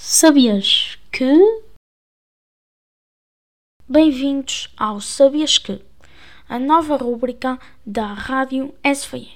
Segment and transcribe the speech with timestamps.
[0.00, 1.62] Sabias que?
[3.88, 5.82] Bem-vindos ao Sabias que?
[6.48, 9.28] A nova rúbrica da Rádio SVN.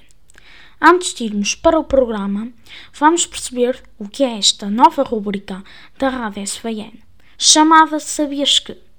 [0.80, 2.52] Antes de irmos para o programa,
[2.92, 5.64] vamos perceber o que é esta nova rúbrica
[5.98, 7.02] da Rádio SVN,
[7.38, 8.93] chamada Sabias que?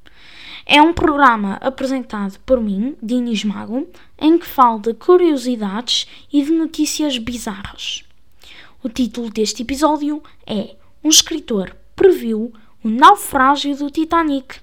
[0.67, 3.87] É um programa apresentado por mim, Dinis Mago,
[4.17, 8.03] em que falo de curiosidades e de notícias bizarras.
[8.81, 12.51] O título deste episódio é Um escritor previu
[12.83, 14.59] o naufrágio do Titanic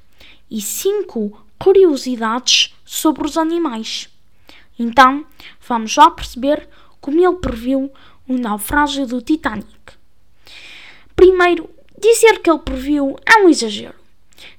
[0.50, 4.08] e cinco curiosidades sobre os animais.
[4.76, 5.24] Então,
[5.68, 6.68] vamos lá perceber
[7.00, 7.92] como ele previu
[8.28, 9.68] o naufrágio do Titanic.
[11.14, 13.94] Primeiro, dizer que ele previu é um exagero,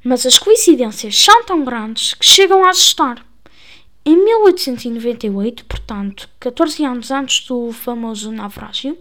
[0.04, 3.26] mas as coincidências são tão grandes que chegam a assustar.
[4.06, 8.98] Em 1898, portanto, 14 anos antes do famoso naufrágio,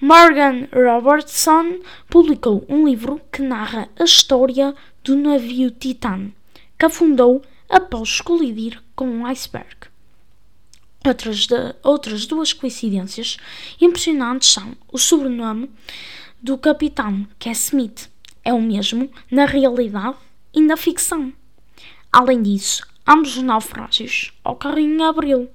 [0.00, 6.30] Morgan Robertson publicou um livro que narra a história do navio Titan,
[6.78, 9.88] que afundou após colidir com um iceberg.
[11.04, 13.38] Outras, de, outras duas coincidências
[13.80, 15.68] impressionantes são o sobrenome
[16.40, 18.08] do capitão, que é Smith,
[18.48, 20.16] é o mesmo na realidade
[20.54, 21.30] e na ficção.
[22.10, 25.50] Além disso, ambos os naufrágios ocorrem em abril.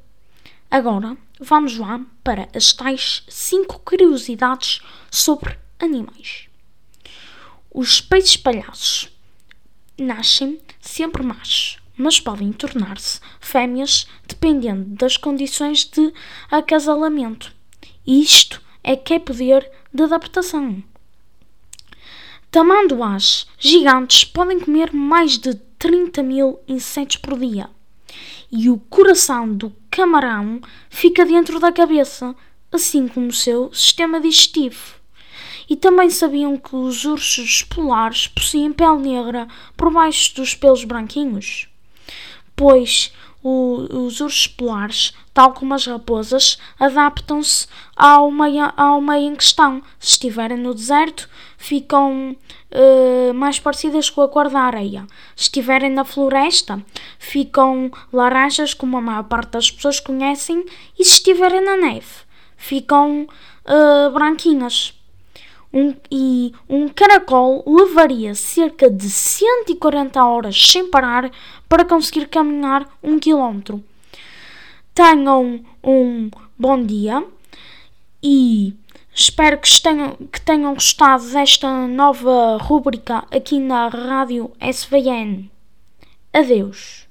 [0.69, 6.47] Agora, vamos lá para as tais 5 curiosidades sobre animais.
[7.73, 9.09] Os peixes palhaços
[9.97, 16.13] nascem sempre machos, mas podem tornar-se fêmeas dependendo das condições de
[16.51, 17.51] acasalamento.
[18.05, 20.83] E isto é que é poder de adaptação.
[22.53, 27.67] Tamanduás gigantes podem comer mais de 30 mil insetos por dia.
[28.51, 32.35] E o coração do camarão fica dentro da cabeça,
[32.71, 34.97] assim como o seu sistema digestivo.
[35.67, 41.67] E também sabiam que os ursos polares possuem pele negra por baixo dos pelos branquinhos?
[42.55, 43.11] Pois
[43.43, 49.81] o, os ursos polares, tal como as raposas, adaptam-se ao meio, ao meio em questão.
[49.99, 52.35] Se estiverem no deserto, ficam
[52.71, 55.05] uh, mais parecidas com a cor da areia.
[55.35, 56.81] Se estiverem na floresta,
[57.19, 60.65] ficam laranjas, como a maior parte das pessoas conhecem,
[60.97, 62.23] e se estiverem na neve,
[62.55, 63.27] ficam
[63.65, 64.93] uh, branquinhas.
[65.73, 71.31] Um, e um caracol levaria cerca de 140 horas sem parar
[71.67, 73.83] para conseguir caminhar um quilómetro.
[74.93, 77.25] Tenham um bom dia
[78.21, 78.75] e
[79.13, 85.49] espero que tenham, que tenham gostado desta nova rúbrica aqui na Rádio SVN.
[86.31, 87.02] Adeus.